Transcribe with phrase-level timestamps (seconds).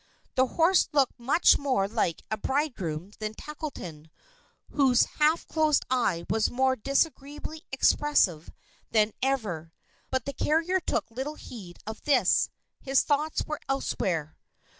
[0.33, 4.09] The horse looked much more like a bridegroom than Tackleton,
[4.71, 8.49] whose half closed eye was more disagreeably expressive
[8.89, 9.71] than ever.
[10.09, 12.49] But the carrier took little heed of this.
[12.79, 14.35] His thoughts were elsewhere.